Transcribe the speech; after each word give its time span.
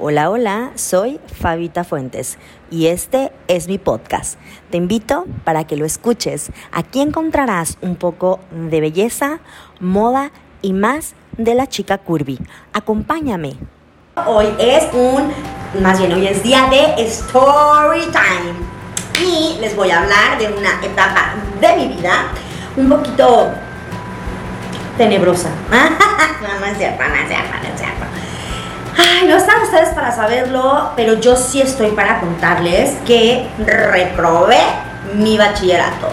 Hola, 0.00 0.30
hola, 0.30 0.70
soy 0.76 1.18
Fabita 1.40 1.82
Fuentes 1.82 2.38
y 2.70 2.86
este 2.86 3.32
es 3.48 3.66
mi 3.66 3.78
podcast. 3.78 4.38
Te 4.70 4.76
invito 4.76 5.26
para 5.42 5.64
que 5.64 5.76
lo 5.76 5.84
escuches. 5.84 6.52
Aquí 6.70 7.00
encontrarás 7.00 7.78
un 7.80 7.96
poco 7.96 8.38
de 8.52 8.80
belleza, 8.80 9.40
moda 9.80 10.30
y 10.62 10.72
más 10.72 11.14
de 11.36 11.56
la 11.56 11.66
chica 11.66 11.98
curvy. 11.98 12.38
Acompáñame. 12.72 13.56
Hoy 14.24 14.46
es 14.60 14.86
un, 14.92 15.32
más 15.82 15.98
bien 15.98 16.12
hoy 16.12 16.28
es 16.28 16.44
día 16.44 16.68
de 16.70 17.02
story 17.02 18.02
time 18.12 18.54
y 19.20 19.58
les 19.60 19.74
voy 19.74 19.90
a 19.90 20.02
hablar 20.02 20.38
de 20.38 20.46
una 20.46 20.80
etapa 20.80 21.34
de 21.60 21.76
mi 21.76 21.88
vida 21.96 22.28
un 22.76 22.88
poquito 22.88 23.50
tenebrosa. 24.96 25.50
no, 25.72 26.60
no 26.60 26.66
es 26.66 26.78
cierto, 26.78 27.02
no 27.02 27.14
es 27.16 27.26
cierto, 27.26 28.02
no. 28.02 28.07
Ay, 28.98 29.28
no 29.28 29.36
están 29.36 29.62
ustedes 29.62 29.90
para 29.90 30.14
saberlo, 30.14 30.90
pero 30.96 31.14
yo 31.20 31.36
sí 31.36 31.60
estoy 31.60 31.92
para 31.92 32.18
contarles 32.18 32.96
que 33.06 33.46
reprobé 33.58 34.58
mi 35.14 35.38
bachillerato. 35.38 36.08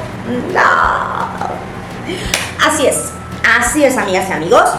Así 2.63 2.85
es, 2.85 3.11
así 3.57 3.83
es, 3.83 3.97
amigas 3.97 4.29
y 4.29 4.33
amigos. 4.33 4.69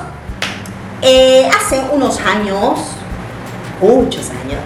Eh, 1.02 1.48
hace 1.48 1.82
unos 1.92 2.20
años, 2.20 2.78
muchos 3.80 4.30
años, 4.30 4.62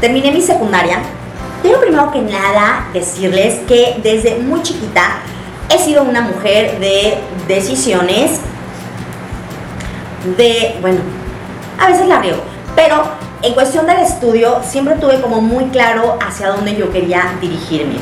terminé 0.00 0.32
mi 0.32 0.42
secundaria. 0.42 0.98
Quiero 1.62 1.80
primero 1.80 2.10
que 2.10 2.22
nada 2.22 2.88
decirles 2.92 3.60
que 3.68 4.00
desde 4.02 4.36
muy 4.38 4.62
chiquita 4.62 5.18
he 5.72 5.78
sido 5.78 6.02
una 6.02 6.22
mujer 6.22 6.80
de 6.80 7.18
decisiones, 7.46 8.40
de, 10.36 10.76
bueno, 10.80 11.00
a 11.80 11.88
veces 11.88 12.06
la 12.06 12.20
veo, 12.20 12.36
pero 12.76 13.02
en 13.42 13.54
cuestión 13.54 13.86
del 13.86 13.98
estudio 13.98 14.60
siempre 14.62 14.94
tuve 14.96 15.20
como 15.20 15.40
muy 15.40 15.64
claro 15.66 16.18
hacia 16.24 16.48
dónde 16.48 16.76
yo 16.76 16.92
quería 16.92 17.32
dirigirme. 17.40 17.96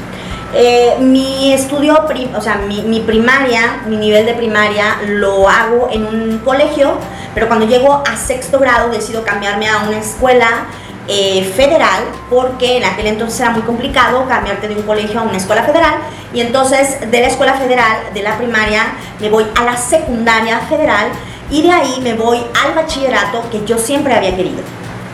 Eh, 0.55 0.97
mi 0.99 1.53
estudio, 1.53 2.07
o 2.35 2.41
sea, 2.41 2.57
mi, 2.57 3.01
primaria, 3.01 3.83
mi 3.87 3.97
nivel 3.97 4.27
de 4.27 4.35
primaria 4.35 4.97
lo 5.07 5.49
hago 5.49 5.89
en 5.93 6.07
un 6.07 6.39
colegio, 6.39 6.97
pero 7.35 7.49
cuando 7.49 7.67
llego 7.67 8.03
a 8.07 8.17
sexto 8.17 8.59
grado 8.59 8.91
decido 8.91 9.23
cambiarme 9.23 9.69
a 9.69 9.85
una 9.87 9.99
escuela 9.99 10.67
eh, 11.07 11.45
federal 11.55 12.03
porque 12.29 12.79
en 12.79 12.85
aquel 12.85 13.07
entonces 13.07 13.41
era 13.41 13.51
muy 13.51 13.63
complicado 13.63 14.27
cambiarte 14.27 14.69
de 14.69 14.75
un 14.75 14.83
colegio 14.83 15.21
a 15.21 15.23
una 15.23 15.37
escuela 15.37 15.63
federal 15.63 15.95
y 16.35 16.41
entonces 16.41 17.11
de 17.11 17.21
la 17.21 17.29
escuela 17.29 17.55
federal, 17.55 18.13
de 18.13 18.23
la 18.23 18.37
primaria, 18.37 18.83
me 19.21 19.31
voy 19.31 19.47
a 19.55 19.65
la 19.65 19.77
secundaria 19.77 20.59
federal 20.61 21.09
y 21.51 21.63
de 21.63 21.73
ahí 21.73 22.01
me 22.03 22.15
voy 22.15 22.39
al 22.65 22.75
bachillerato 22.75 23.43
que 23.51 23.65
yo 23.65 23.79
siempre 23.79 24.15
había 24.15 24.35
querido. 24.37 24.61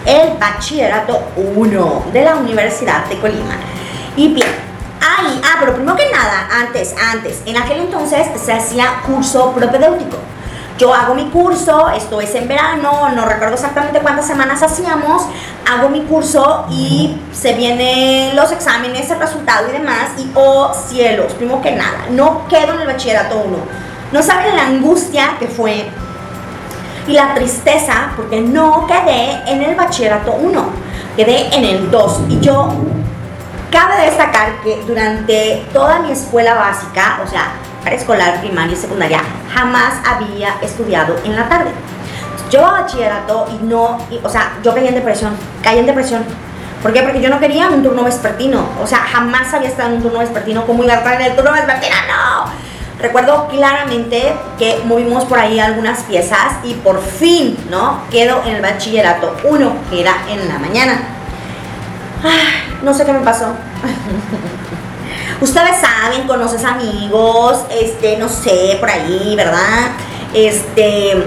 El 0.05 0.37
bachillerato 0.39 1.23
1 1.37 2.05
de 2.13 2.25
la 2.25 2.37
Universidad 2.37 3.07
de 3.07 3.19
Colima. 3.19 3.57
Y 4.17 4.35
bien, 4.35 4.49
ahí, 5.01 5.41
ah, 5.45 5.57
pero 5.61 5.75
primero 5.75 5.97
que 5.97 6.11
nada, 6.11 6.49
antes, 6.61 6.95
antes, 7.13 7.43
en 7.47 7.57
aquel 7.57 7.81
entonces 7.81 8.27
se 8.41 8.53
hacía 8.53 9.03
curso 9.07 9.53
propedéutico. 9.53 10.19
Yo 10.77 10.93
hago 10.93 11.15
mi 11.15 11.27
curso, 11.31 11.89
esto 11.91 12.21
es 12.21 12.35
en 12.35 12.49
verano, 12.49 13.09
no 13.15 13.25
recuerdo 13.27 13.55
exactamente 13.55 14.01
cuántas 14.01 14.27
semanas 14.27 14.61
hacíamos, 14.61 15.23
hago 15.71 15.89
mi 15.89 16.03
curso 16.03 16.67
y 16.69 17.17
se 17.33 17.55
vienen 17.55 18.35
los 18.35 18.51
exámenes, 18.51 19.09
el 19.09 19.21
resultado 19.21 19.69
y 19.69 19.73
demás, 19.73 20.11
y 20.19 20.29
oh 20.35 20.75
cielos, 20.89 21.33
primero 21.35 21.63
que 21.63 21.71
nada, 21.71 22.07
no 22.11 22.49
quedo 22.49 22.75
en 22.75 22.81
el 22.81 22.87
bachillerato 22.89 23.37
1. 23.37 23.57
No 24.11 24.23
saben 24.23 24.57
la 24.57 24.67
angustia 24.67 25.37
que 25.39 25.47
fue 25.47 25.89
y 27.07 27.13
la 27.13 27.35
tristeza 27.35 28.13
porque 28.17 28.41
no 28.41 28.87
quedé 28.87 29.43
en 29.47 29.63
el 29.63 29.75
bachillerato 29.75 30.33
1, 30.33 30.65
quedé 31.17 31.55
en 31.55 31.65
el 31.65 31.91
2. 31.91 32.21
Y 32.29 32.41
yo, 32.41 32.73
cabe 33.71 34.07
destacar 34.07 34.61
que 34.63 34.83
durante 34.87 35.67
toda 35.73 36.01
mi 36.01 36.13
escuela 36.13 36.55
básica, 36.55 37.21
o 37.25 37.29
sea, 37.29 37.53
escolar, 37.93 38.41
primaria 38.41 38.73
y 38.73 38.77
secundaria, 38.77 39.21
jamás 39.53 39.95
había 40.07 40.57
estudiado 40.63 41.17
en 41.25 41.37
la 41.37 41.49
tarde. 41.49 41.71
Yo 42.51 42.65
a 42.65 42.83
bachillerato 42.83 43.49
y 43.51 43.65
no, 43.65 43.99
o 44.23 44.29
sea, 44.29 44.53
yo 44.63 44.75
caí 44.75 44.87
en 44.87 44.95
depresión, 44.95 45.37
caí 45.63 45.79
en 45.79 45.87
depresión. 45.87 46.25
¿Por 46.83 46.93
qué? 46.93 47.03
Porque 47.03 47.21
yo 47.21 47.31
no 47.31 47.41
quería 47.41 47.69
un 47.71 47.83
turno 47.83 48.05
vespertino. 48.05 48.69
O 48.83 48.87
sea, 48.87 48.99
jamás 48.99 49.53
había 49.55 49.71
estado 49.71 49.89
en 49.89 49.97
un 49.97 50.03
turno 50.03 50.19
vespertino. 50.19 50.67
¿Cómo 50.67 50.85
iba 50.85 50.93
a 50.93 50.97
estar 50.99 51.15
en 51.15 51.31
el 51.31 51.35
turno 51.35 51.53
vespertino? 51.53 51.97
¡No! 52.07 52.64
Recuerdo 53.05 53.49
claramente 53.49 54.35
que 54.59 54.81
movimos 54.87 55.27
por 55.27 55.39
ahí 55.39 55.61
algunas 55.61 56.05
piezas 56.05 56.55
y 56.65 56.73
por 56.73 57.03
fin, 57.03 57.55
¿no? 57.69 58.01
Quedo 58.11 58.43
en 58.47 58.57
el 58.57 58.63
bachillerato 58.63 59.37
1, 59.45 59.73
que 59.91 60.01
era 60.01 60.15
en 60.31 60.49
la 60.49 60.59
mañana. 60.59 61.01
no 62.83 62.95
sé 62.95 63.05
qué 63.05 63.13
me 63.13 63.21
pasó. 63.21 63.49
Ustedes 65.43 65.77
saben, 65.83 66.27
conoces 66.27 66.65
amigos, 66.65 67.67
este, 67.71 68.17
no 68.17 68.31
sé, 68.31 68.79
por 68.81 68.89
ahí, 68.89 69.35
¿verdad? 69.37 69.91
Este, 70.33 71.27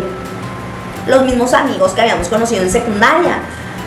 los 1.05 1.21
mismos 1.25 1.53
amigos 1.53 1.91
que 1.91 2.01
habíamos 2.01 2.27
conocido 2.27 2.63
en 2.63 2.71
secundaria, 2.71 3.37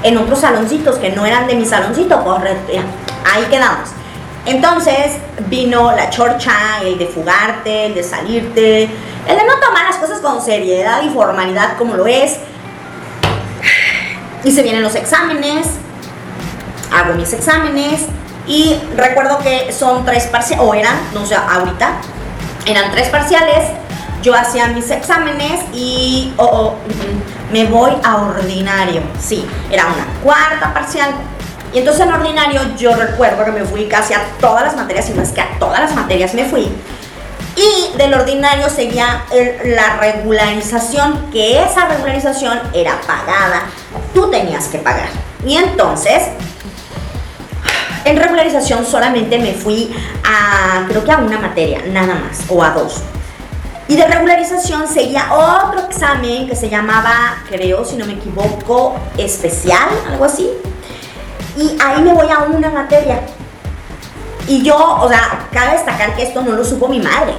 en 0.05 0.17
otros 0.17 0.39
saloncitos 0.39 0.97
que 0.99 1.11
no 1.11 1.27
eran 1.27 1.49
de 1.49 1.57
mi 1.57 1.67
saloncito, 1.67 2.23
pues 2.23 2.57
ahí 3.25 3.43
quedamos. 3.51 3.89
Entonces 4.51 5.13
vino 5.47 5.93
la 5.93 6.11
chorcha, 6.11 6.81
el 6.83 6.99
de 6.99 7.07
fugarte, 7.07 7.87
el 7.87 7.95
de 7.95 8.03
salirte, 8.03 8.83
el 8.83 9.37
de 9.37 9.45
no 9.45 9.61
tomar 9.65 9.85
las 9.85 9.97
cosas 9.97 10.19
con 10.19 10.43
seriedad 10.43 11.03
y 11.05 11.11
formalidad 11.11 11.79
como 11.79 11.95
lo 11.95 12.05
es. 12.09 12.39
Y 14.43 14.51
se 14.51 14.63
vienen 14.63 14.83
los 14.83 14.97
exámenes, 14.97 15.69
hago 16.93 17.15
mis 17.15 17.33
exámenes 17.33 18.07
y 18.49 18.77
recuerdo 18.97 19.39
que 19.39 19.73
son 19.73 20.05
tres 20.05 20.25
parciales, 20.27 20.67
o 20.67 20.75
eran, 20.75 20.97
no 21.15 21.25
sé, 21.25 21.37
ahorita, 21.37 21.93
eran 22.67 22.91
tres 22.91 23.09
parciales. 23.09 23.69
Yo 24.21 24.35
hacía 24.35 24.67
mis 24.67 24.91
exámenes 24.91 25.61
y 25.73 26.35
oh, 26.37 26.45
oh, 26.45 26.75
me 27.53 27.67
voy 27.67 27.93
a 28.03 28.17
ordinario. 28.17 29.01
Sí, 29.21 29.47
era 29.71 29.87
una 29.87 30.07
cuarta 30.25 30.75
parcial 30.75 31.11
y 31.73 31.79
entonces 31.79 32.05
en 32.05 32.13
ordinario 32.13 32.61
yo 32.77 32.95
recuerdo 32.95 33.45
que 33.45 33.53
me 33.53 33.65
fui 33.65 33.87
casi 33.87 34.15
a 34.15 34.23
todas 34.41 34.65
las 34.65 34.77
materias, 34.77 35.09
y 35.11 35.13
no 35.13 35.23
es 35.23 35.31
que 35.31 35.41
a 35.41 35.59
todas 35.59 35.81
las 35.81 35.95
materias 35.95 36.35
me 36.35 36.45
fui. 36.45 36.69
Y 37.57 37.97
del 37.97 38.15
ordinario 38.15 38.69
seguía 38.71 39.25
la 39.65 39.97
regularización, 39.99 41.31
que 41.31 41.63
esa 41.63 41.87
regularización 41.87 42.61
era 42.73 43.01
pagada. 43.03 43.65
Tú 44.15 44.31
tenías 44.31 44.69
que 44.69 44.79
pagar. 44.79 45.09
Y 45.45 45.57
entonces, 45.57 46.23
en 48.05 48.17
regularización 48.17 48.87
solamente 48.87 49.39
me 49.39 49.53
fui 49.53 49.95
a, 50.25 50.87
creo 50.89 51.05
que 51.05 51.13
a 51.13 51.19
una 51.19 51.39
materia, 51.39 51.83
nada 51.89 52.15
más, 52.15 52.41
o 52.49 52.63
a 52.63 52.71
dos. 52.71 53.03
Y 53.89 53.97
de 53.97 54.07
regularización 54.07 54.87
seguía 54.89 55.33
otro 55.33 55.81
examen 55.81 56.49
que 56.49 56.55
se 56.55 56.69
llamaba, 56.69 57.43
creo, 57.49 57.85
si 57.85 57.97
no 57.97 58.07
me 58.07 58.15
equivoco, 58.15 58.97
especial, 59.19 59.89
algo 60.09 60.25
así 60.25 60.51
y 61.57 61.77
ahí 61.81 62.03
me 62.03 62.13
voy 62.13 62.29
a 62.29 62.41
una 62.41 62.71
materia. 62.71 63.21
Y 64.47 64.63
yo, 64.63 64.77
o 64.77 65.09
sea, 65.09 65.47
cabe 65.53 65.73
destacar 65.73 66.17
que 66.17 66.25
esto 66.25 66.43
no 66.43 66.53
lo 66.53 66.65
supo 66.65 66.89
mi 66.89 67.01
madre. 67.01 67.35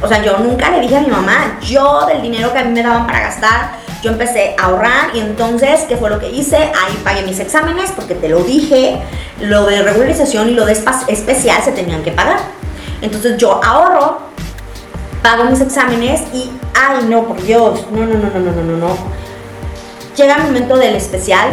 O 0.00 0.08
sea, 0.08 0.22
yo 0.22 0.38
nunca 0.38 0.70
le 0.70 0.80
dije 0.80 0.96
a 0.96 1.00
mi 1.00 1.08
mamá, 1.08 1.58
yo 1.60 2.06
del 2.06 2.22
dinero 2.22 2.52
que 2.52 2.58
a 2.60 2.64
mí 2.64 2.72
me 2.72 2.82
daban 2.82 3.06
para 3.06 3.20
gastar, 3.20 3.72
yo 4.02 4.12
empecé 4.12 4.54
a 4.56 4.66
ahorrar 4.66 5.14
y 5.14 5.20
entonces, 5.20 5.80
¿qué 5.88 5.96
fue 5.96 6.08
lo 6.08 6.20
que 6.20 6.30
hice? 6.30 6.56
Ahí 6.56 7.00
pagué 7.02 7.22
mis 7.22 7.40
exámenes 7.40 7.90
porque 7.90 8.14
te 8.14 8.28
lo 8.28 8.44
dije, 8.44 9.00
lo 9.40 9.66
de 9.66 9.82
regularización 9.82 10.48
y 10.50 10.54
lo 10.54 10.64
de 10.64 10.72
especial 11.08 11.62
se 11.62 11.72
tenían 11.72 12.02
que 12.02 12.12
pagar. 12.12 12.38
Entonces 13.02 13.36
yo 13.38 13.60
ahorro, 13.62 14.20
pago 15.22 15.44
mis 15.44 15.60
exámenes 15.60 16.22
y, 16.32 16.50
ay 16.74 17.06
no, 17.08 17.24
por 17.24 17.42
Dios, 17.42 17.84
no, 17.90 18.06
no, 18.06 18.14
no, 18.14 18.30
no, 18.30 18.52
no, 18.52 18.62
no, 18.62 18.76
no. 18.76 18.96
Llega 20.16 20.36
el 20.36 20.44
momento 20.44 20.76
del 20.76 20.94
especial 20.94 21.50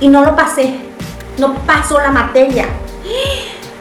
y 0.00 0.08
no 0.08 0.24
lo 0.24 0.34
pasé 0.34 0.89
no 1.40 1.54
pasó 1.66 1.98
la 1.98 2.10
materia. 2.10 2.66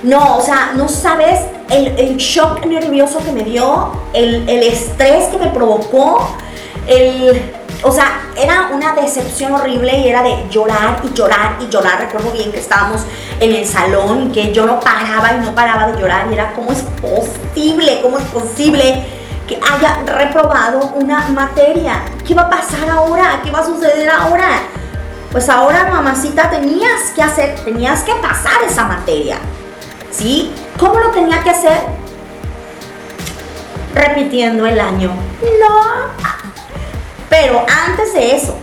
No, 0.01 0.37
o 0.37 0.41
sea, 0.41 0.71
no 0.75 0.87
sabes 0.87 1.41
el, 1.69 2.15
shock 2.17 2.65
nervioso 2.65 3.19
que 3.19 3.31
me 3.33 3.43
dio, 3.43 3.91
el, 4.13 4.47
estrés 4.49 5.25
que 5.25 5.37
me 5.37 5.47
provocó, 5.47 6.35
el, 6.87 7.51
o 7.83 7.91
sea, 7.91 8.21
era 8.37 8.69
una 8.73 8.93
decepción 8.93 9.53
horrible 9.53 9.99
y 9.99 10.07
era 10.07 10.23
de 10.23 10.47
llorar 10.49 11.01
y 11.03 11.13
llorar 11.13 11.57
y 11.59 11.67
llorar. 11.67 11.99
Recuerdo 11.99 12.31
bien 12.31 12.51
que 12.51 12.59
estábamos 12.59 13.01
en 13.41 13.53
el 13.53 13.67
salón 13.67 14.29
y 14.29 14.31
que 14.31 14.53
yo 14.53 14.65
no 14.65 14.79
paraba 14.79 15.33
y 15.33 15.45
no 15.45 15.53
paraba 15.53 15.87
de 15.87 15.99
llorar 15.99 16.27
y 16.31 16.33
era, 16.33 16.53
¿cómo 16.53 16.71
es 16.71 16.81
posible? 17.01 17.99
¿Cómo 18.01 18.17
es 18.17 18.25
posible? 18.25 19.05
que 19.49 19.59
haya 19.67 20.03
reprobado 20.05 20.91
una 20.93 21.27
materia. 21.29 22.03
¿Qué 22.25 22.35
va 22.35 22.43
a 22.43 22.49
pasar 22.51 22.87
ahora? 22.87 23.41
¿Qué 23.43 23.49
va 23.49 23.61
a 23.61 23.65
suceder 23.65 24.07
ahora? 24.07 24.61
Pues 25.31 25.47
ahora 25.47 25.89
mamacita 25.91 26.49
tenías 26.49 27.11
que 27.15 27.21
hacer, 27.21 27.55
tenías 27.63 28.03
que 28.03 28.13
pasar 28.15 28.63
esa 28.67 28.85
materia. 28.85 29.37
¿Sí? 30.11 30.51
¿Cómo 30.79 30.99
lo 30.99 31.11
tenía 31.11 31.43
que 31.43 31.51
hacer? 31.51 31.79
Repitiendo 33.93 34.65
el 34.65 34.79
año. 34.79 35.09
No. 35.59 36.29
Pero 37.29 37.63
antes 37.87 38.13
de 38.13 38.35
eso, 38.35 38.57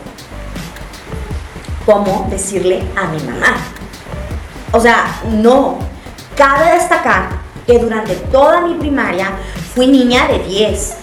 cómo 1.84 2.26
decirle 2.28 2.84
a 2.96 3.06
mi 3.06 3.22
mamá. 3.22 3.56
O 4.72 4.80
sea, 4.80 5.20
no. 5.30 5.78
Cabe 6.36 6.72
destacar 6.72 7.28
que 7.66 7.78
durante 7.78 8.14
toda 8.16 8.60
mi 8.62 8.74
primaria 8.74 9.30
fui 9.74 9.86
niña 9.86 10.26
de 10.26 10.40
10. 10.40 10.96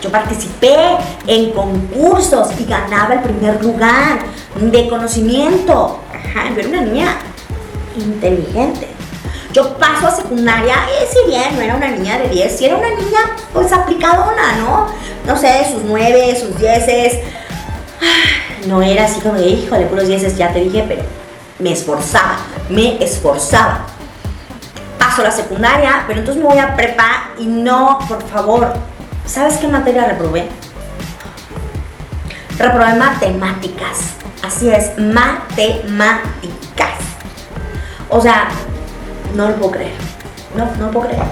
Yo 0.00 0.10
participé 0.10 0.96
en 1.26 1.50
concursos 1.50 2.48
y 2.58 2.64
ganaba 2.64 3.14
el 3.14 3.20
primer 3.20 3.62
lugar 3.62 4.20
de 4.60 4.88
conocimiento. 4.88 6.00
Yo 6.34 6.60
era 6.60 6.68
una 6.68 6.80
niña 6.82 7.16
inteligente. 7.96 8.88
Yo 9.52 9.76
paso 9.78 10.06
a 10.06 10.10
secundaria 10.12 10.76
y 10.90 11.06
si 11.12 11.28
bien 11.28 11.56
no 11.56 11.62
era 11.62 11.74
una 11.74 11.88
niña 11.88 12.18
de 12.18 12.28
10, 12.28 12.56
si 12.56 12.66
era 12.66 12.76
una 12.76 12.90
niña 12.90 13.18
pues 13.52 13.72
aplicadona, 13.72 14.56
¿no? 14.58 14.86
No 15.26 15.36
sé, 15.36 15.66
sus 15.72 15.82
9, 15.82 16.38
sus 16.38 16.58
10. 16.58 17.18
No 18.66 18.82
era 18.82 19.06
así 19.06 19.20
como 19.20 19.34
de, 19.34 19.48
híjole, 19.48 19.86
puros 19.86 20.06
10, 20.06 20.36
ya 20.36 20.52
te 20.52 20.60
dije, 20.60 20.84
pero 20.86 21.02
me 21.58 21.72
esforzaba, 21.72 22.36
me 22.68 23.02
esforzaba. 23.02 23.86
Paso 24.98 25.22
a 25.22 25.24
la 25.24 25.30
secundaria, 25.32 26.04
pero 26.06 26.20
entonces 26.20 26.42
me 26.42 26.48
voy 26.48 26.58
a 26.58 26.76
prepa 26.76 27.30
y 27.38 27.46
no, 27.46 27.98
por 28.06 28.22
favor, 28.28 28.74
¿sabes 29.26 29.56
qué 29.56 29.66
materia 29.66 30.04
reprobé? 30.04 30.48
Reprobé 32.60 32.92
matemáticas. 32.92 34.00
Así 34.42 34.68
es, 34.68 34.98
matemáticas. 34.98 36.98
O 38.10 38.20
sea, 38.20 38.50
no 39.34 39.48
lo 39.48 39.56
puedo 39.56 39.70
creer. 39.70 39.94
No, 40.54 40.66
no 40.76 40.86
lo 40.86 40.90
puedo 40.90 41.06
creer. 41.06 41.22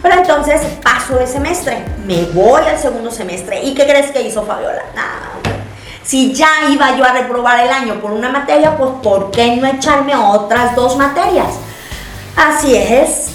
Pero 0.00 0.14
entonces 0.14 0.60
paso 0.80 1.16
de 1.16 1.26
semestre, 1.26 1.84
me 2.06 2.26
voy 2.26 2.62
al 2.62 2.78
segundo 2.78 3.10
semestre. 3.10 3.64
¿Y 3.64 3.74
qué 3.74 3.84
crees 3.84 4.12
que 4.12 4.22
hizo 4.22 4.44
Fabiola? 4.44 4.84
Nada. 4.94 5.32
Si 6.04 6.32
ya 6.32 6.70
iba 6.70 6.96
yo 6.96 7.04
a 7.04 7.12
reprobar 7.12 7.58
el 7.58 7.70
año 7.70 8.00
por 8.00 8.12
una 8.12 8.28
materia, 8.28 8.76
pues 8.76 8.92
¿por 9.02 9.32
qué 9.32 9.56
no 9.56 9.66
echarme 9.66 10.14
otras 10.14 10.76
dos 10.76 10.96
materias? 10.96 11.54
Así 12.36 12.76
es. 12.76 13.32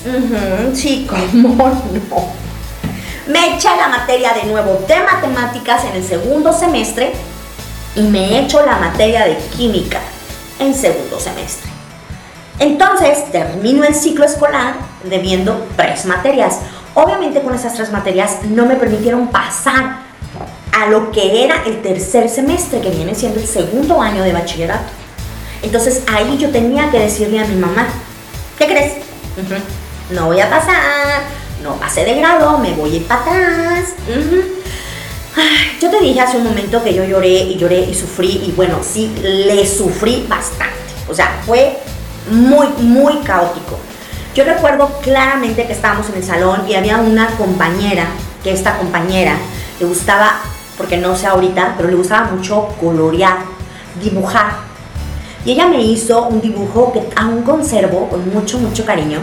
sí, 0.74 1.06
cómo 1.10 1.68
no. 2.10 2.47
Me 3.28 3.56
eché 3.56 3.70
la 3.76 3.90
materia 3.90 4.34
de 4.34 4.46
nuevo 4.46 4.86
de 4.88 5.00
matemáticas 5.04 5.84
en 5.84 5.98
el 5.98 6.04
segundo 6.04 6.54
semestre 6.54 7.12
y 7.96 8.02
me 8.02 8.40
echo 8.40 8.66
la 8.66 8.78
materia 8.78 9.26
de 9.26 9.38
química 9.58 10.00
en 10.60 10.74
segundo 10.74 11.20
semestre. 11.20 11.70
Entonces 12.60 13.30
termino 13.32 13.84
el 13.84 13.94
ciclo 13.94 14.24
escolar 14.26 14.76
debiendo 15.04 15.68
tres 15.76 16.06
materias. 16.06 16.60
Obviamente 16.94 17.42
con 17.42 17.54
esas 17.54 17.74
tres 17.74 17.92
materias 17.92 18.38
no 18.46 18.66
me 18.66 18.76
permitieron 18.76 19.28
pasar 19.28 19.98
a 20.72 20.88
lo 20.88 21.12
que 21.12 21.44
era 21.44 21.64
el 21.66 21.82
tercer 21.82 22.30
semestre, 22.30 22.80
que 22.80 22.92
viene 22.92 23.14
siendo 23.14 23.40
el 23.40 23.48
segundo 23.48 24.02
año 24.02 24.24
de 24.24 24.32
bachillerato. 24.32 24.90
Entonces 25.62 26.04
ahí 26.14 26.38
yo 26.38 26.50
tenía 26.50 26.90
que 26.92 27.00
decirle 27.00 27.40
a 27.40 27.46
mi 27.46 27.56
mamá, 27.56 27.88
¿qué 28.58 28.68
crees? 28.68 28.94
No 30.12 30.28
voy 30.28 30.40
a 30.40 30.50
pasar, 30.50 31.24
no 31.68 31.76
pasé 31.76 32.06
de 32.06 32.16
grado, 32.16 32.58
me 32.58 32.74
voy 32.74 32.94
a 32.94 32.96
ir 32.96 33.08
para 33.08 33.22
atrás. 33.22 33.94
yo 35.82 35.92
te 35.92 36.00
dije 36.00 36.22
hace 36.22 36.38
un 36.38 36.46
momento 36.46 36.84
que 36.84 36.94
yo 36.94 37.04
lloré 37.04 37.30
y 37.30 37.58
lloré 37.58 37.82
y 37.82 37.94
sufrí 37.94 38.42
y 38.48 38.54
bueno, 38.56 38.80
sí, 38.82 39.14
le 39.22 39.68
sufrí 39.68 40.26
bastante. 40.28 40.76
O 41.10 41.14
sea, 41.14 41.42
fue 41.46 41.78
muy, 42.32 42.68
muy 42.80 43.18
caótico. 43.20 43.78
Yo 44.34 44.44
recuerdo 44.44 44.88
claramente 45.02 45.66
que 45.66 45.74
estábamos 45.74 46.10
en 46.10 46.16
el 46.16 46.24
salón 46.24 46.66
y 46.70 46.76
había 46.76 46.98
una 46.98 47.28
compañera, 47.38 48.06
que 48.44 48.52
esta 48.52 48.78
compañera 48.78 49.36
le 49.80 49.86
gustaba, 49.86 50.40
porque 50.78 50.98
no 50.98 51.16
sé 51.16 51.28
ahorita, 51.28 51.74
pero 51.76 51.90
le 51.90 51.96
gustaba 51.96 52.30
mucho 52.32 52.70
colorear, 52.80 53.40
dibujar. 54.02 54.68
Y 55.44 55.52
ella 55.54 55.68
me 55.68 55.82
hizo 55.82 56.28
un 56.28 56.40
dibujo 56.42 56.94
que 56.94 57.02
aún 57.16 57.42
conservo 57.42 58.10
con 58.10 58.32
mucho, 58.34 58.60
mucho 58.60 58.86
cariño. 58.86 59.20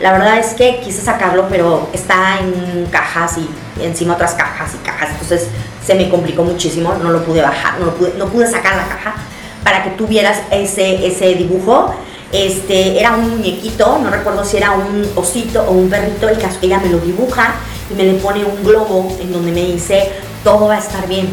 La 0.00 0.12
verdad 0.12 0.38
es 0.38 0.54
que 0.54 0.80
quise 0.80 1.02
sacarlo, 1.02 1.46
pero 1.50 1.88
está 1.92 2.38
en 2.40 2.86
cajas 2.86 3.36
y 3.36 3.84
encima 3.84 4.14
otras 4.14 4.32
cajas 4.32 4.72
y 4.74 4.78
cajas. 4.78 5.10
Entonces 5.10 5.48
se 5.86 5.94
me 5.94 6.08
complicó 6.08 6.42
muchísimo, 6.42 6.94
no 6.94 7.10
lo 7.10 7.22
pude 7.22 7.42
bajar, 7.42 7.78
no, 7.78 7.90
pude, 7.90 8.14
no 8.16 8.26
pude 8.28 8.50
sacar 8.50 8.76
la 8.76 8.88
caja 8.88 9.14
para 9.62 9.84
que 9.84 9.90
tuvieras 9.90 10.38
ese, 10.50 11.06
ese 11.06 11.34
dibujo. 11.34 11.94
Este, 12.32 12.98
era 12.98 13.12
un 13.12 13.28
muñequito, 13.30 13.98
no 13.98 14.08
recuerdo 14.08 14.44
si 14.44 14.56
era 14.56 14.70
un 14.70 15.06
osito 15.16 15.64
o 15.64 15.72
un 15.72 15.90
perrito, 15.90 16.28
el 16.28 16.38
caso 16.38 16.58
ella 16.62 16.78
me 16.78 16.88
lo 16.88 16.98
dibuja 16.98 17.54
y 17.90 17.94
me 17.94 18.04
le 18.04 18.14
pone 18.14 18.44
un 18.44 18.62
globo 18.64 19.14
en 19.20 19.32
donde 19.32 19.50
me 19.50 19.62
dice, 19.62 20.12
todo 20.44 20.68
va 20.68 20.76
a 20.76 20.78
estar 20.78 21.06
bien. 21.08 21.28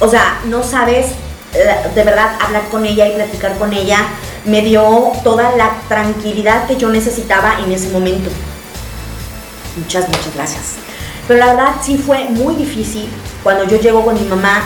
O 0.00 0.08
sea, 0.08 0.40
no 0.46 0.62
sabes, 0.62 1.12
eh, 1.54 1.88
de 1.94 2.04
verdad, 2.04 2.36
hablar 2.40 2.62
con 2.70 2.84
ella 2.84 3.08
y 3.08 3.12
platicar 3.12 3.56
con 3.58 3.72
ella 3.72 4.06
me 4.44 4.62
dio 4.62 5.12
toda 5.22 5.56
la 5.56 5.70
tranquilidad 5.88 6.66
que 6.66 6.76
yo 6.76 6.88
necesitaba 6.88 7.60
en 7.64 7.72
ese 7.72 7.88
momento. 7.90 8.30
Muchas, 9.76 10.08
muchas 10.08 10.34
gracias. 10.34 10.62
Pero 11.28 11.38
la 11.38 11.54
verdad 11.54 11.76
sí 11.82 11.96
fue 11.96 12.24
muy 12.24 12.56
difícil 12.56 13.08
cuando 13.42 13.64
yo 13.64 13.78
llego 13.78 14.04
con 14.04 14.14
mi 14.14 14.28
mamá 14.28 14.62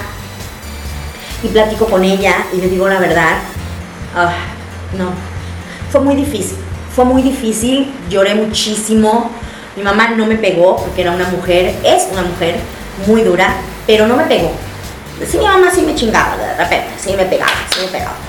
y 1.43 1.49
platico 1.49 1.87
con 1.87 2.02
ella 2.02 2.46
y 2.52 2.56
le 2.56 2.69
digo 2.69 2.88
la 2.88 2.99
verdad, 2.99 3.38
ah, 4.14 4.32
no, 4.96 5.11
fue 5.90 6.00
muy 6.00 6.17
difícil, 6.17 6.56
fue 6.94 7.05
muy 7.05 7.23
difícil, 7.23 7.93
lloré 8.08 8.34
muchísimo, 8.34 9.31
mi 9.76 9.82
mamá 9.82 10.08
no 10.08 10.26
me 10.26 10.37
pegó 10.37 10.76
porque 10.76 11.02
era 11.02 11.12
una 11.12 11.28
mujer, 11.28 11.75
es 11.84 12.08
una 12.11 12.23
mujer 12.23 12.56
muy 13.06 13.23
dura, 13.23 13.55
pero 13.87 14.06
no 14.06 14.17
me 14.17 14.25
pegó. 14.25 14.50
Sí, 15.31 15.38
mi 15.38 15.44
mamá 15.44 15.70
sí 15.75 15.82
me 15.82 15.94
chingaba 15.94 16.37
de 16.37 16.56
repente, 16.56 16.88
sí 16.99 17.14
me 17.17 17.25
pegaba, 17.25 17.52
sí 17.70 17.81
me 17.84 17.88
pegaba. 17.88 18.25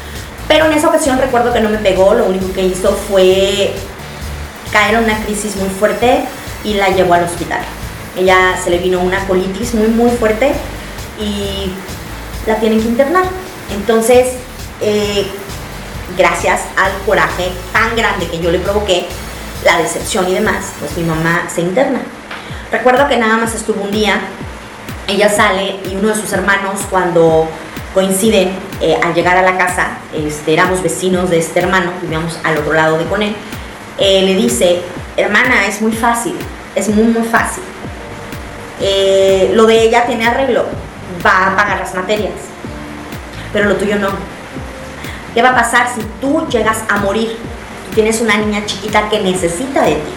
Pero 0.48 0.66
en 0.66 0.74
esa 0.74 0.88
ocasión 0.88 1.18
recuerdo 1.18 1.54
que 1.54 1.60
no 1.60 1.70
me 1.70 1.78
pegó, 1.78 2.14
lo 2.14 2.26
único 2.26 2.52
que 2.54 2.64
hizo 2.64 2.92
fue 2.94 3.74
caer 4.72 4.96
en 4.96 5.04
una 5.04 5.18
crisis 5.26 5.56
muy 5.58 5.70
fuerte 5.70 6.24
y 6.64 6.76
la 6.76 6.90
llevó 6.90 7.14
al 7.16 7.24
hospital. 7.24 7.60
Ella 8.18 8.58
se 8.64 8.70
le 8.70 8.78
vino 8.80 9.00
una 9.00 9.26
colitis 9.28 9.74
muy 9.74 9.88
muy 9.88 10.10
fuerte 10.12 10.54
y 11.20 11.72
la 12.48 12.56
tienen 12.56 12.82
que 12.82 12.88
internar. 12.88 13.26
Entonces, 13.76 14.28
eh, 14.82 15.28
gracias 16.18 16.62
al 16.78 16.92
coraje 17.06 17.52
tan 17.74 17.96
grande 17.96 18.28
que 18.28 18.40
yo 18.40 18.52
le 18.52 18.60
provoqué, 18.60 19.08
la 19.66 19.78
decepción 19.80 20.28
y 20.30 20.34
demás, 20.36 20.74
pues 20.80 20.96
mi 20.98 21.04
mamá 21.04 21.48
se 21.54 21.62
interna. 21.62 22.00
Recuerdo 22.72 23.08
que 23.08 23.18
nada 23.18 23.38
más 23.38 23.54
estuvo 23.56 23.82
un 23.82 23.92
día, 23.92 24.22
ella 25.08 25.30
sale 25.30 25.80
y 25.90 25.96
uno 25.96 26.10
de 26.10 26.16
sus 26.16 26.32
hermanos 26.32 26.82
cuando 26.90 27.48
coincide 27.98 28.50
eh, 28.80 28.96
al 29.04 29.16
llegar 29.16 29.38
a 29.38 29.42
la 29.42 29.58
casa, 29.58 29.98
este, 30.14 30.54
éramos 30.54 30.84
vecinos 30.84 31.32
de 31.32 31.40
este 31.40 31.62
hermano, 31.62 31.94
vivíamos 32.00 32.40
al 32.44 32.60
otro 32.60 32.74
lado 32.74 32.96
de 32.96 33.06
con 33.06 33.24
él, 33.24 33.36
eh, 33.98 34.22
le 34.22 34.36
dice, 34.36 34.82
hermana, 35.16 35.66
es 35.66 35.82
muy 35.82 35.92
fácil, 35.92 36.36
es 36.76 36.90
muy, 36.90 37.06
muy 37.06 37.28
fácil. 37.28 37.64
lo 39.56 39.66
de 39.66 39.82
ella 39.82 40.06
tiene 40.06 40.28
arreglo, 40.28 40.66
va 41.26 41.48
a 41.48 41.56
pagar 41.56 41.80
las 41.80 41.96
materias, 41.96 42.36
pero 43.52 43.68
lo 43.68 43.78
tuyo 43.78 43.96
no. 43.96 44.10
¿Qué 45.34 45.42
va 45.42 45.50
a 45.50 45.56
pasar 45.56 45.88
si 45.92 46.02
tú 46.22 46.48
llegas 46.50 46.84
a 46.90 46.98
morir? 46.98 47.36
Tú 47.88 47.96
tienes 47.96 48.22
una 48.22 48.38
niña 48.38 48.64
chiquita 48.68 49.10
que 49.10 49.22
necesita 49.22 49.82
de 49.82 49.94
ti. 49.94 50.14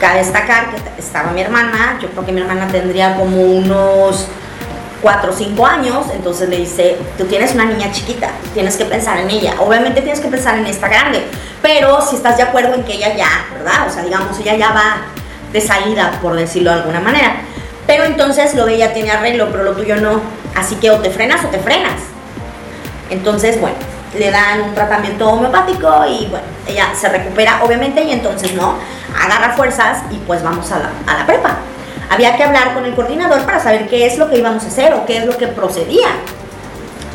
Cabe 0.00 0.18
destacar 0.18 0.70
que 0.70 1.00
estaba 1.00 1.30
mi 1.30 1.42
hermana, 1.42 1.96
yo 2.02 2.08
creo 2.08 2.26
que 2.26 2.32
mi 2.32 2.40
hermana 2.40 2.66
tendría 2.66 3.14
como 3.14 3.40
unos 3.40 4.26
4 5.02 5.30
o 5.30 5.34
5 5.34 5.66
años, 5.66 6.06
entonces 6.12 6.48
le 6.48 6.58
dice, 6.58 6.96
tú 7.16 7.24
tienes 7.26 7.54
una 7.54 7.64
niña 7.64 7.90
chiquita, 7.92 8.30
tienes 8.54 8.76
que 8.76 8.84
pensar 8.84 9.18
en 9.18 9.30
ella. 9.30 9.54
Obviamente 9.58 10.00
tienes 10.00 10.20
que 10.20 10.28
pensar 10.28 10.58
en 10.58 10.66
esta 10.66 10.88
grande, 10.88 11.24
pero 11.62 12.00
si 12.02 12.16
estás 12.16 12.36
de 12.36 12.42
acuerdo 12.42 12.74
en 12.74 12.84
que 12.84 12.94
ella 12.94 13.14
ya, 13.16 13.46
¿verdad? 13.52 13.86
O 13.88 13.92
sea, 13.92 14.02
digamos, 14.02 14.38
ella 14.40 14.56
ya 14.56 14.72
va 14.72 14.96
de 15.52 15.60
salida, 15.60 16.18
por 16.20 16.34
decirlo 16.34 16.70
de 16.70 16.76
alguna 16.78 17.00
manera. 17.00 17.36
Pero 17.86 18.04
entonces 18.04 18.54
lo 18.54 18.66
de 18.66 18.74
ella 18.74 18.92
tiene 18.92 19.10
arreglo, 19.10 19.48
pero 19.50 19.64
lo 19.64 19.72
tuyo 19.72 19.96
no. 19.96 20.20
Así 20.54 20.74
que 20.76 20.90
o 20.90 20.98
te 20.98 21.10
frenas 21.10 21.44
o 21.44 21.48
te 21.48 21.58
frenas. 21.58 22.00
Entonces, 23.08 23.58
bueno, 23.60 23.76
le 24.18 24.30
dan 24.30 24.62
un 24.62 24.74
tratamiento 24.74 25.28
homeopático 25.28 26.04
y 26.06 26.26
bueno, 26.26 26.44
ella 26.66 26.88
se 26.98 27.08
recupera 27.08 27.62
obviamente 27.64 28.02
y 28.02 28.12
entonces 28.12 28.52
no, 28.54 28.74
agarra 29.18 29.54
fuerzas 29.54 30.02
y 30.10 30.16
pues 30.18 30.42
vamos 30.42 30.70
a 30.72 30.78
la, 30.80 30.90
a 31.06 31.18
la 31.18 31.26
prepa. 31.26 31.56
Había 32.10 32.36
que 32.36 32.42
hablar 32.42 32.74
con 32.74 32.84
el 32.84 32.94
coordinador 32.94 33.44
para 33.44 33.60
saber 33.60 33.88
qué 33.88 34.06
es 34.06 34.18
lo 34.18 34.30
que 34.30 34.38
íbamos 34.38 34.64
a 34.64 34.68
hacer 34.68 34.94
o 34.94 35.04
qué 35.04 35.18
es 35.18 35.26
lo 35.26 35.36
que 35.36 35.46
procedía. 35.48 36.08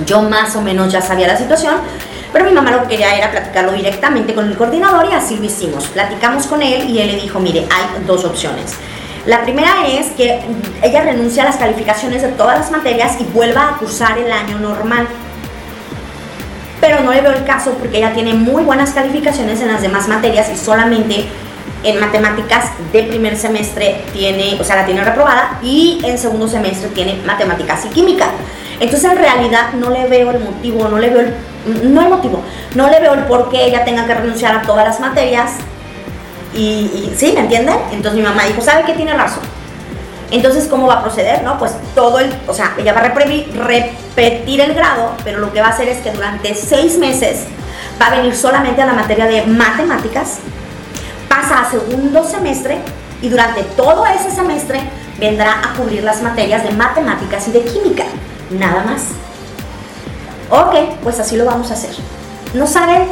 Yo 0.06 0.22
más 0.22 0.56
o 0.56 0.62
menos 0.62 0.92
ya 0.92 1.02
sabía 1.02 1.28
la 1.28 1.38
situación, 1.38 1.76
pero 2.32 2.46
mi 2.46 2.52
mamá 2.52 2.72
lo 2.72 2.82
que 2.84 2.90
quería 2.90 3.16
era 3.16 3.32
platicarlo 3.32 3.74
directamente 3.74 4.34
con 4.34 4.48
el 4.48 4.58
coordinador 4.58 5.08
y 5.12 5.14
así 5.14 5.38
lo 5.38 5.46
hicimos. 5.46 5.86
Platicamos 5.88 6.48
con 6.48 6.62
él 6.62 6.90
y 6.90 7.00
él 7.00 7.08
le 7.08 7.22
dijo, 7.22 7.40
mire, 7.40 7.62
hay 7.62 8.04
dos 8.06 8.26
opciones 8.26 8.76
la 9.26 9.42
primera 9.44 9.88
es 9.88 10.08
que 10.12 10.42
ella 10.82 11.04
renuncia 11.04 11.44
a 11.44 11.46
las 11.46 11.56
calificaciones 11.56 12.22
de 12.22 12.28
todas 12.30 12.60
las 12.60 12.72
materias 12.72 13.16
y 13.22 13.24
vuelva 13.24 13.70
a 13.70 13.78
cursar 13.78 14.18
el 14.18 14.30
año 14.30 14.60
normal. 14.60 15.08
Pero 16.82 17.00
no 17.04 17.14
le 17.14 17.22
veo 17.22 17.32
el 17.32 17.46
caso 17.46 17.72
porque 17.80 18.00
ella 18.00 18.14
tiene 18.14 18.34
muy 18.34 18.64
buenas 18.64 18.92
calificaciones 18.92 19.62
en 19.62 19.70
las 19.70 19.82
demás 19.82 20.10
materias 20.10 20.50
y 20.54 20.58
solamente 20.58 21.26
en 21.84 22.00
matemáticas 22.00 22.72
de 22.92 23.04
primer 23.04 23.38
semestre 23.38 24.04
tiene, 24.14 24.58
o 24.60 24.64
sea, 24.64 24.78
la 24.78 24.86
tiene 24.86 25.04
reprobada 25.04 25.60
y 25.62 26.02
en 26.04 26.18
segundo 26.18 26.48
semestre 26.48 26.90
tiene 26.90 27.22
matemáticas 27.26 27.86
y 27.86 27.90
química. 27.90 28.28
Entonces 28.80 29.12
en 29.12 29.18
realidad 29.18 29.74
no 29.74 29.90
le 29.90 30.08
veo 30.08 30.32
el 30.32 30.40
motivo, 30.40 30.88
no 30.88 30.98
le 30.98 31.10
veo 31.10 31.20
el, 31.20 31.94
no 31.94 32.02
el 32.02 32.10
motivo, 32.10 32.42
no 32.76 32.90
le 32.90 33.00
veo 33.00 33.14
el 33.14 33.24
por 33.26 33.50
qué 33.50 33.66
ella 33.66 33.86
tenga 33.86 34.06
que 34.06 34.14
renunciar 34.14 34.56
a 34.56 34.62
todas 34.62 34.86
las 34.86 35.00
materias. 35.00 35.52
Y, 36.56 36.60
y 36.60 37.14
sí, 37.18 37.32
¿me 37.34 37.42
entienden? 37.42 37.78
Entonces 37.92 38.14
mi 38.14 38.22
mamá 38.22 38.44
dijo, 38.46 38.62
¿sabe 38.62 38.84
qué 38.86 38.94
tiene 38.94 39.14
razón? 39.14 39.44
Entonces, 40.34 40.68
¿cómo 40.68 40.88
va 40.88 40.96
a 40.96 41.04
proceder? 41.04 41.44
No, 41.44 41.60
pues 41.60 41.74
todo 41.94 42.20
el, 42.20 42.34
o 42.48 42.54
sea, 42.56 42.74
ella 42.80 42.92
va 42.92 43.02
a 43.02 43.04
repetir 43.04 44.62
el 44.62 44.74
grado, 44.74 45.12
pero 45.24 45.40
lo 45.40 45.54
que 45.54 45.62
va 45.62 45.68
a 45.68 45.70
hacer 45.70 45.88
es 45.88 46.00
que 46.00 46.10
durante 46.12 46.56
seis 46.56 46.98
meses 46.98 47.44
va 48.02 48.08
a 48.08 48.16
venir 48.16 48.36
solamente 48.36 48.82
a 48.82 48.88
la 48.88 48.94
materia 48.94 49.28
de 49.28 49.46
matemáticas, 49.46 50.40
pasa 51.34 51.62
a 51.62 51.72
segundo 51.72 52.24
semestre 52.24 52.78
y 53.22 53.30
durante 53.30 53.64
todo 53.64 54.06
ese 54.06 54.30
semestre 54.30 54.82
vendrá 55.20 55.62
a 55.64 55.74
cubrir 55.74 56.04
las 56.04 56.22
materias 56.22 56.64
de 56.64 56.72
matemáticas 56.72 57.48
y 57.48 57.52
de 57.52 57.64
química, 57.64 58.04
nada 58.52 58.84
más. 58.84 59.02
Ok, 60.52 61.00
pues 61.02 61.20
así 61.20 61.36
lo 61.36 61.46
vamos 61.46 61.72
a 61.72 61.74
hacer. 61.74 61.96
No 62.54 62.68
saben 62.68 63.08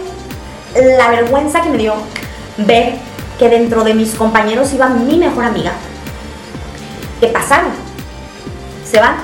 la 0.97 1.09
vergüenza 1.09 1.61
que 1.61 1.69
me 1.69 1.79
dio 1.79 1.95
ver 2.57 2.95
que 3.39 3.49
dentro 3.49 3.83
de 3.83 3.95
mis 3.95 4.13
compañeros 4.13 4.71
iba 4.73 4.87
mi 4.87 5.17
mejor 5.17 5.45
amiga, 5.45 5.71
¿Qué 7.19 7.27
pasaron? 7.27 7.71
Se 8.83 8.99
van. 8.99 9.15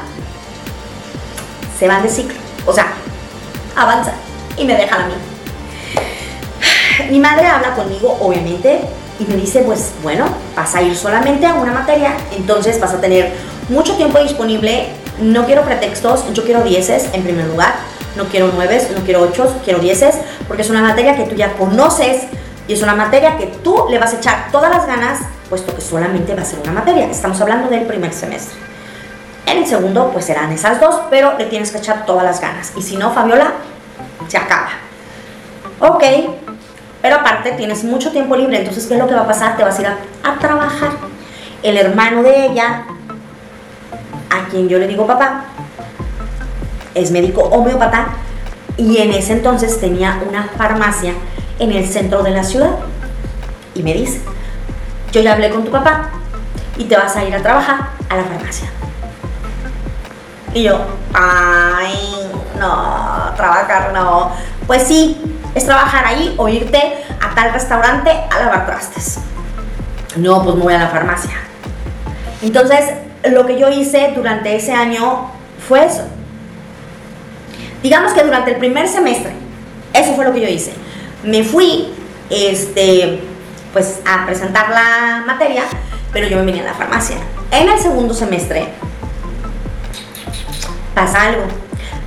Se 1.79 1.87
van 1.87 2.03
de 2.03 2.09
ciclo. 2.09 2.37
O 2.67 2.73
sea, 2.73 2.93
avanza 3.75 4.13
y 4.55 4.65
me 4.65 4.75
dejan 4.75 5.01
a 5.01 5.07
mí. 5.07 5.13
Mi 7.09 7.19
madre 7.19 7.47
habla 7.47 7.75
conmigo, 7.75 8.17
obviamente, 8.21 8.81
y 9.19 9.25
me 9.25 9.35
dice, 9.35 9.61
pues 9.61 9.93
bueno, 10.03 10.25
vas 10.55 10.75
a 10.75 10.81
ir 10.81 10.95
solamente 10.95 11.45
a 11.45 11.55
una 11.55 11.73
materia, 11.73 12.15
entonces 12.35 12.79
vas 12.79 12.93
a 12.93 13.01
tener 13.01 13.33
mucho 13.69 13.95
tiempo 13.95 14.19
disponible. 14.19 14.89
No 15.19 15.45
quiero 15.45 15.63
pretextos, 15.63 16.31
yo 16.33 16.43
quiero 16.43 16.61
dieces 16.61 17.09
en 17.13 17.23
primer 17.23 17.47
lugar. 17.47 17.73
No 18.15 18.25
quiero 18.25 18.47
nueves, 18.47 18.89
no 18.91 19.03
quiero 19.03 19.21
ocho, 19.21 19.55
quiero 19.63 19.79
dieces, 19.79 20.15
porque 20.47 20.63
es 20.63 20.69
una 20.69 20.81
materia 20.81 21.15
que 21.15 21.23
tú 21.23 21.35
ya 21.35 21.53
conoces 21.53 22.23
y 22.67 22.73
es 22.73 22.81
una 22.81 22.95
materia 22.95 23.37
que 23.37 23.47
tú 23.47 23.85
le 23.89 23.99
vas 23.99 24.13
a 24.13 24.17
echar 24.17 24.51
todas 24.51 24.71
las 24.71 24.87
ganas 24.87 25.19
puesto 25.49 25.73
que 25.73 25.81
solamente 25.81 26.35
va 26.35 26.41
a 26.41 26.45
ser 26.45 26.59
una 26.59 26.71
materia. 26.71 27.05
Estamos 27.05 27.39
hablando 27.41 27.69
del 27.69 27.85
primer 27.85 28.13
semestre. 28.13 28.57
En 29.45 29.59
el 29.59 29.67
segundo, 29.67 30.09
pues 30.11 30.25
serán 30.25 30.51
esas 30.51 30.79
dos, 30.79 31.01
pero 31.09 31.37
le 31.37 31.45
tienes 31.45 31.71
que 31.71 31.77
echar 31.77 32.05
todas 32.05 32.23
las 32.23 32.41
ganas. 32.41 32.73
Y 32.75 32.81
si 32.81 32.97
no, 32.97 33.13
Fabiola, 33.13 33.53
se 34.27 34.37
acaba. 34.37 34.69
Ok, 35.79 36.03
pero 37.07 37.21
aparte 37.21 37.53
tienes 37.53 37.85
mucho 37.85 38.11
tiempo 38.11 38.35
libre, 38.35 38.57
entonces, 38.57 38.85
¿qué 38.85 38.95
es 38.95 38.99
lo 38.99 39.07
que 39.07 39.15
va 39.15 39.21
a 39.21 39.27
pasar? 39.27 39.55
Te 39.55 39.63
vas 39.63 39.79
a 39.79 39.81
ir 39.81 39.87
a, 39.87 39.97
a 40.29 40.39
trabajar. 40.39 40.89
El 41.63 41.77
hermano 41.77 42.21
de 42.21 42.47
ella, 42.47 42.83
a 44.29 44.49
quien 44.49 44.67
yo 44.67 44.77
le 44.77 44.89
digo 44.89 45.07
papá, 45.07 45.45
es 46.93 47.09
médico 47.11 47.43
homeópata 47.43 48.07
y 48.75 48.97
en 48.97 49.13
ese 49.13 49.31
entonces 49.31 49.79
tenía 49.79 50.19
una 50.27 50.49
farmacia 50.57 51.13
en 51.59 51.71
el 51.71 51.87
centro 51.87 52.23
de 52.23 52.31
la 52.31 52.43
ciudad. 52.43 52.71
Y 53.73 53.83
me 53.83 53.93
dice, 53.93 54.19
yo 55.13 55.21
ya 55.21 55.31
hablé 55.31 55.49
con 55.49 55.63
tu 55.63 55.71
papá 55.71 56.09
y 56.77 56.83
te 56.83 56.97
vas 56.97 57.15
a 57.15 57.23
ir 57.23 57.33
a 57.33 57.41
trabajar 57.41 57.87
a 58.09 58.17
la 58.17 58.23
farmacia. 58.25 58.67
Y 60.53 60.63
yo, 60.63 60.77
ay, 61.13 62.29
no, 62.59 63.31
trabajar 63.37 63.93
no. 63.93 64.29
Pues 64.67 64.83
sí, 64.83 65.16
es 65.57 65.65
trabajar 65.65 66.05
ahí 66.05 66.33
o 66.37 66.47
irte 66.47 66.81
a 67.21 67.33
tal 67.35 67.51
restaurante 67.51 68.11
a 68.11 68.39
lavar 68.39 68.65
trastes. 68.65 69.19
No, 70.15 70.43
pues 70.43 70.55
me 70.55 70.63
voy 70.63 70.73
a 70.73 70.79
la 70.79 70.87
farmacia. 70.87 71.31
Entonces, 72.41 72.85
lo 73.23 73.45
que 73.45 73.59
yo 73.59 73.69
hice 73.69 74.13
durante 74.15 74.55
ese 74.55 74.73
año 74.73 75.31
fue 75.67 75.85
eso. 75.85 76.03
Digamos 77.81 78.13
que 78.13 78.23
durante 78.23 78.51
el 78.51 78.57
primer 78.57 78.87
semestre, 78.87 79.31
eso 79.93 80.13
fue 80.13 80.25
lo 80.25 80.33
que 80.33 80.41
yo 80.41 80.47
hice. 80.47 80.73
Me 81.23 81.43
fui, 81.43 81.93
este, 82.29 83.19
pues 83.73 83.99
a 84.05 84.25
presentar 84.25 84.69
la 84.69 85.23
materia, 85.25 85.63
pero 86.13 86.27
yo 86.27 86.37
me 86.37 86.45
venía 86.45 86.63
a 86.63 86.65
la 86.65 86.73
farmacia. 86.73 87.17
En 87.51 87.69
el 87.69 87.79
segundo 87.79 88.13
semestre 88.13 88.67
pasa 90.93 91.23
algo. 91.23 91.43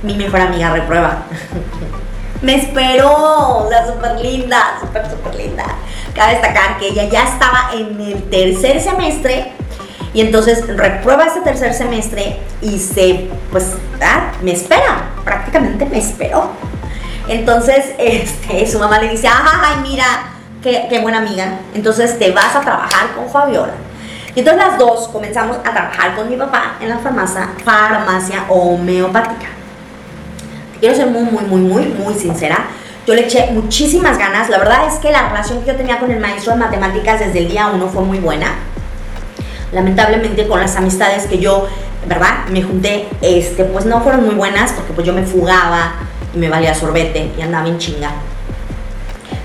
Mi 0.03 0.15
mejor 0.15 0.41
amiga 0.41 0.71
reprueba. 0.71 1.23
me 2.41 2.55
esperó, 2.55 3.67
la 3.69 3.87
súper 3.87 4.19
linda, 4.19 4.77
súper, 4.81 5.09
súper 5.09 5.35
linda. 5.35 5.65
Cabe 6.15 6.33
destacar 6.33 6.77
que 6.77 6.89
ella 6.89 7.05
ya 7.05 7.23
estaba 7.23 7.71
en 7.73 7.99
el 8.01 8.23
tercer 8.29 8.81
semestre 8.81 9.53
y 10.13 10.21
entonces 10.21 10.65
reprueba 10.67 11.25
ese 11.25 11.41
tercer 11.41 11.73
semestre 11.73 12.39
y 12.61 12.79
se, 12.79 13.29
pues, 13.51 13.75
ah, 14.01 14.31
me 14.41 14.53
espera, 14.53 15.11
prácticamente 15.23 15.85
me 15.85 15.99
esperó. 15.99 16.49
Entonces, 17.27 17.85
este, 17.97 18.67
su 18.67 18.79
mamá 18.79 18.99
le 18.99 19.09
dice, 19.09 19.27
ay, 19.27 19.77
mira, 19.81 20.05
qué, 20.61 20.99
buena 21.01 21.19
amiga. 21.19 21.59
Entonces 21.73 22.17
te 22.19 22.31
vas 22.31 22.55
a 22.55 22.61
trabajar 22.61 23.13
con 23.15 23.29
Fabiola. 23.29 23.73
Y 24.35 24.39
entonces 24.39 24.65
las 24.65 24.77
dos 24.77 25.09
comenzamos 25.09 25.57
a 25.57 25.63
trabajar 25.63 26.15
con 26.15 26.29
mi 26.29 26.37
papá 26.37 26.75
en 26.79 26.89
la 26.89 26.97
farmacia, 26.99 27.49
farmacia 27.63 28.45
homeopática. 28.47 29.60
Quiero 30.81 30.95
ser 30.95 31.07
muy, 31.07 31.21
muy, 31.21 31.43
muy, 31.43 31.61
muy, 31.61 31.83
muy 31.85 32.13
sincera. 32.15 32.65
Yo 33.05 33.13
le 33.13 33.25
eché 33.25 33.51
muchísimas 33.51 34.17
ganas. 34.17 34.49
La 34.49 34.57
verdad 34.57 34.87
es 34.91 34.95
que 34.95 35.11
la 35.11 35.29
relación 35.29 35.61
que 35.61 35.67
yo 35.67 35.75
tenía 35.75 35.99
con 35.99 36.09
el 36.09 36.19
maestro 36.19 36.53
de 36.53 36.57
matemáticas 36.57 37.19
desde 37.19 37.37
el 37.37 37.49
día 37.49 37.67
uno 37.71 37.87
fue 37.87 38.03
muy 38.03 38.17
buena. 38.17 38.47
Lamentablemente 39.71 40.47
con 40.47 40.59
las 40.59 40.75
amistades 40.75 41.27
que 41.27 41.37
yo, 41.37 41.67
¿verdad? 42.07 42.47
Me 42.49 42.63
junté, 42.63 43.07
este, 43.21 43.63
pues 43.65 43.85
no 43.85 44.01
fueron 44.01 44.25
muy 44.25 44.33
buenas 44.33 44.71
porque 44.71 44.91
pues 44.93 45.05
yo 45.05 45.13
me 45.13 45.21
fugaba 45.21 45.93
y 46.33 46.39
me 46.39 46.49
valía 46.49 46.73
sorbete 46.73 47.31
y 47.37 47.41
andaba 47.43 47.67
en 47.67 47.77
chinga. 47.77 48.13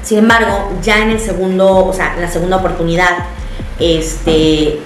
Sin 0.03 0.21
embargo, 0.21 0.73
ya 0.83 1.03
en 1.03 1.11
el 1.11 1.21
segundo, 1.21 1.85
o 1.85 1.93
sea, 1.93 2.15
en 2.15 2.23
la 2.23 2.31
segunda 2.31 2.57
oportunidad, 2.57 3.11
este, 3.79 4.81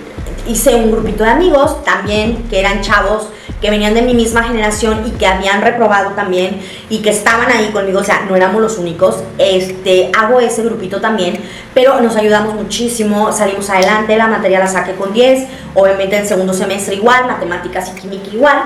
hice 0.48 0.74
un 0.74 0.90
grupito 0.90 1.22
de 1.22 1.30
amigos 1.30 1.84
también 1.84 2.48
que 2.50 2.58
eran 2.58 2.80
chavos 2.80 3.28
que 3.60 3.70
venían 3.70 3.94
de 3.94 4.02
mi 4.02 4.14
misma 4.14 4.42
generación 4.42 5.04
y 5.06 5.10
que 5.12 5.26
habían 5.26 5.60
reprobado 5.60 6.12
también 6.12 6.60
y 6.88 6.98
que 6.98 7.10
estaban 7.10 7.50
ahí 7.50 7.70
conmigo, 7.72 8.00
o 8.00 8.04
sea, 8.04 8.26
no 8.28 8.36
éramos 8.36 8.62
los 8.62 8.78
únicos. 8.78 9.22
Este, 9.38 10.10
hago 10.18 10.40
ese 10.40 10.62
grupito 10.62 11.00
también, 11.00 11.40
pero 11.74 12.00
nos 12.00 12.16
ayudamos 12.16 12.54
muchísimo, 12.54 13.32
salimos 13.32 13.68
adelante, 13.70 14.16
la 14.16 14.26
materia 14.26 14.58
la 14.58 14.68
saqué 14.68 14.94
con 14.94 15.12
10, 15.12 15.46
obviamente 15.74 16.16
en 16.16 16.26
segundo 16.26 16.54
semestre 16.54 16.94
igual, 16.94 17.26
matemáticas 17.26 17.90
y 17.90 18.00
química 18.00 18.30
igual. 18.32 18.62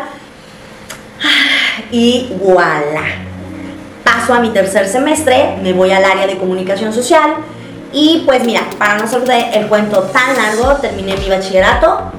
Y 1.90 2.32
voilà 2.40 3.02
paso 4.04 4.34
a 4.34 4.40
mi 4.40 4.50
tercer 4.50 4.86
semestre, 4.86 5.56
me 5.62 5.72
voy 5.72 5.90
al 5.90 6.04
área 6.04 6.26
de 6.26 6.36
comunicación 6.36 6.92
social 6.92 7.34
y 7.92 8.22
pues 8.26 8.44
mira, 8.44 8.62
para 8.78 8.98
no 8.98 9.04
hacer 9.04 9.22
el 9.54 9.66
cuento 9.66 10.02
tan 10.04 10.36
largo, 10.36 10.76
terminé 10.80 11.16
mi 11.16 11.28
bachillerato, 11.28 12.12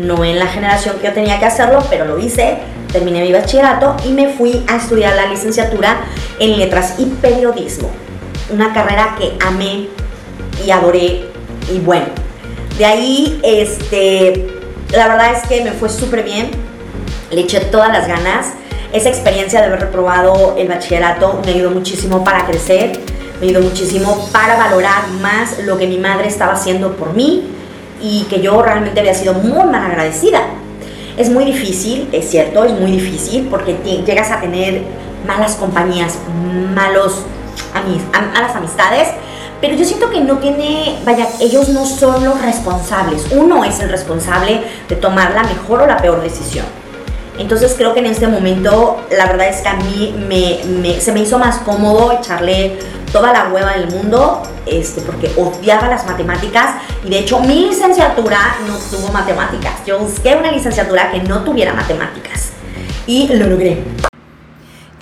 no 0.00 0.24
en 0.24 0.38
la 0.38 0.46
generación 0.46 0.96
que 0.98 1.08
yo 1.08 1.12
tenía 1.12 1.38
que 1.38 1.46
hacerlo, 1.46 1.82
pero 1.88 2.04
lo 2.04 2.18
hice, 2.18 2.58
terminé 2.92 3.22
mi 3.22 3.32
bachillerato 3.32 3.96
y 4.04 4.12
me 4.12 4.32
fui 4.32 4.64
a 4.66 4.76
estudiar 4.76 5.14
la 5.14 5.26
licenciatura 5.26 6.00
en 6.38 6.58
letras 6.58 6.94
y 6.98 7.06
periodismo, 7.06 7.90
una 8.50 8.72
carrera 8.72 9.16
que 9.18 9.36
amé 9.44 9.88
y 10.64 10.70
adoré 10.70 11.28
y 11.72 11.78
bueno, 11.78 12.06
de 12.78 12.84
ahí 12.84 13.40
este, 13.42 14.48
la 14.92 15.08
verdad 15.08 15.32
es 15.34 15.46
que 15.48 15.62
me 15.62 15.72
fue 15.72 15.88
súper 15.88 16.22
bien, 16.22 16.50
le 17.30 17.42
eché 17.42 17.60
todas 17.60 17.92
las 17.92 18.08
ganas. 18.08 18.54
Esa 18.92 19.08
experiencia 19.08 19.60
de 19.60 19.66
haber 19.66 19.80
reprobado 19.80 20.56
el 20.58 20.66
bachillerato 20.66 21.40
me 21.44 21.52
ayudó 21.52 21.70
muchísimo 21.70 22.24
para 22.24 22.44
crecer, 22.46 22.98
me 23.40 23.46
ayudó 23.46 23.60
muchísimo 23.60 24.28
para 24.32 24.56
valorar 24.56 25.08
más 25.20 25.60
lo 25.60 25.78
que 25.78 25.86
mi 25.86 25.98
madre 25.98 26.26
estaba 26.26 26.54
haciendo 26.54 26.96
por 26.96 27.12
mí 27.12 27.44
y 28.02 28.24
que 28.24 28.40
yo 28.40 28.62
realmente 28.62 29.00
había 29.00 29.14
sido 29.14 29.34
muy 29.34 29.64
mal 29.64 29.84
agradecida. 29.84 30.40
Es 31.16 31.28
muy 31.28 31.44
difícil, 31.44 32.08
es 32.12 32.30
cierto, 32.30 32.64
es 32.64 32.72
muy 32.72 32.92
difícil 32.92 33.48
porque 33.50 33.76
llegas 34.06 34.30
a 34.30 34.40
tener 34.40 34.82
malas 35.26 35.56
compañías, 35.56 36.18
malos 36.74 37.24
malas 38.32 38.56
amistades, 38.56 39.08
pero 39.60 39.74
yo 39.74 39.84
siento 39.84 40.10
que 40.10 40.20
no 40.20 40.38
tiene, 40.38 40.98
vaya, 41.04 41.28
ellos 41.40 41.68
no 41.68 41.84
son 41.84 42.24
los 42.24 42.40
responsables. 42.40 43.26
Uno 43.32 43.64
es 43.64 43.80
el 43.80 43.90
responsable 43.90 44.62
de 44.88 44.96
tomar 44.96 45.32
la 45.32 45.42
mejor 45.42 45.82
o 45.82 45.86
la 45.86 45.98
peor 45.98 46.22
decisión. 46.22 46.64
Entonces 47.38 47.74
creo 47.76 47.94
que 47.94 48.00
en 48.00 48.06
este 48.06 48.26
momento 48.26 49.00
la 49.10 49.26
verdad 49.26 49.48
es 49.48 49.62
que 49.62 49.68
a 49.68 49.74
mí 49.74 50.14
me, 50.28 51.00
se 51.00 51.12
me 51.12 51.20
hizo 51.20 51.38
más 51.38 51.58
cómodo 51.58 52.12
echarle 52.12 52.78
toda 53.12 53.32
la 53.32 53.48
hueva 53.48 53.72
del 53.72 53.90
mundo, 53.90 54.42
este, 54.66 55.00
porque 55.00 55.30
odiaba 55.36 55.88
las 55.88 56.06
matemáticas 56.06 56.76
y 57.04 57.10
de 57.10 57.18
hecho 57.20 57.40
mi 57.40 57.66
licenciatura 57.68 58.38
no 58.66 58.76
tuvo 58.76 59.12
matemáticas. 59.12 59.84
Yo 59.86 59.98
busqué 59.98 60.36
una 60.36 60.50
licenciatura 60.52 61.10
que 61.10 61.20
no 61.20 61.42
tuviera 61.42 61.74
matemáticas 61.74 62.52
y 63.06 63.28
lo 63.28 63.46
logré. 63.46 63.82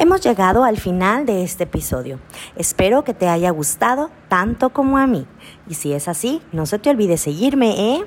Hemos 0.00 0.21
llegado 0.21 0.62
al 0.62 0.79
final 0.79 1.27
de 1.27 1.43
este 1.43 1.65
episodio. 1.65 2.21
Espero 2.55 3.03
que 3.03 3.15
te 3.15 3.29
haya 3.29 3.50
gustado 3.50 4.11
tanto 4.29 4.71
como 4.71 4.97
a 4.97 5.09
mí. 5.09 5.27
Y 5.69 5.75
si 5.75 5.93
es 5.93 6.07
así, 6.07 6.41
no 6.53 6.67
se 6.67 6.79
te 6.79 6.88
olvide 6.88 7.17
seguirme, 7.17 7.95
¿eh? 7.97 8.05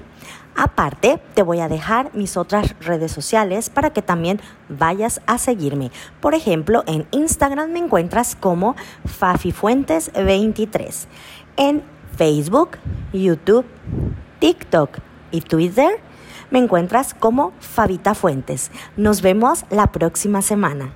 Aparte, 0.55 1.21
te 1.33 1.43
voy 1.43 1.59
a 1.59 1.69
dejar 1.69 2.11
mis 2.13 2.37
otras 2.37 2.75
redes 2.79 3.11
sociales 3.11 3.69
para 3.69 3.91
que 3.91 4.01
también 4.01 4.39
vayas 4.69 5.21
a 5.25 5.37
seguirme. 5.37 5.91
Por 6.19 6.35
ejemplo, 6.35 6.83
en 6.87 7.07
Instagram 7.11 7.71
me 7.71 7.79
encuentras 7.79 8.35
como 8.35 8.75
FafiFuentes23. 9.05 11.05
En 11.57 11.83
Facebook, 12.17 12.77
YouTube, 13.13 13.65
TikTok 14.39 14.97
y 15.31 15.41
Twitter 15.41 15.99
me 16.51 16.59
encuentras 16.59 17.13
como 17.13 17.53
Fabita 17.59 18.13
Fuentes. 18.13 18.71
Nos 18.97 19.21
vemos 19.21 19.65
la 19.69 19.91
próxima 19.91 20.41
semana. 20.41 20.93